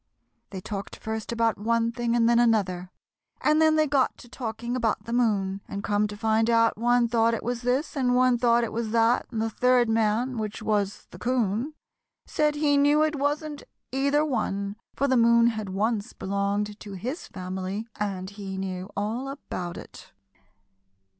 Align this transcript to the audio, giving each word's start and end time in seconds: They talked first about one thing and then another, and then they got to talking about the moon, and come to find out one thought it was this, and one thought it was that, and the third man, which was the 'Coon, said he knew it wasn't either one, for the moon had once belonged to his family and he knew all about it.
They 0.49 0.61
talked 0.61 0.95
first 0.95 1.31
about 1.31 1.59
one 1.59 1.91
thing 1.91 2.15
and 2.15 2.27
then 2.27 2.39
another, 2.39 2.89
and 3.39 3.61
then 3.61 3.75
they 3.75 3.85
got 3.85 4.17
to 4.17 4.27
talking 4.27 4.75
about 4.75 5.03
the 5.03 5.13
moon, 5.13 5.61
and 5.67 5.83
come 5.83 6.07
to 6.07 6.17
find 6.17 6.49
out 6.49 6.75
one 6.75 7.07
thought 7.07 7.35
it 7.35 7.43
was 7.43 7.61
this, 7.61 7.95
and 7.95 8.15
one 8.15 8.39
thought 8.39 8.63
it 8.63 8.71
was 8.71 8.89
that, 8.93 9.27
and 9.29 9.39
the 9.39 9.49
third 9.51 9.87
man, 9.89 10.39
which 10.39 10.59
was 10.63 11.05
the 11.11 11.19
'Coon, 11.19 11.75
said 12.25 12.55
he 12.55 12.77
knew 12.77 13.03
it 13.03 13.15
wasn't 13.17 13.61
either 13.91 14.25
one, 14.25 14.75
for 14.95 15.07
the 15.07 15.15
moon 15.17 15.45
had 15.49 15.69
once 15.69 16.13
belonged 16.13 16.79
to 16.79 16.93
his 16.93 17.27
family 17.27 17.87
and 17.99 18.31
he 18.31 18.57
knew 18.57 18.89
all 18.97 19.29
about 19.29 19.77
it. 19.77 20.11